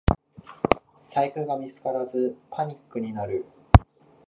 [1.13, 3.45] 財布が見つからずパニックになる